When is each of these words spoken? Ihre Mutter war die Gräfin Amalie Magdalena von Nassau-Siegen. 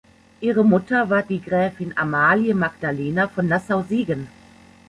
Ihre 0.39 0.65
Mutter 0.65 1.11
war 1.11 1.21
die 1.21 1.39
Gräfin 1.39 1.95
Amalie 1.95 2.55
Magdalena 2.55 3.27
von 3.27 3.47
Nassau-Siegen. 3.47 4.25